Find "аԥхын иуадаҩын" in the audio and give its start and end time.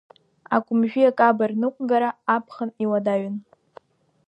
2.35-3.37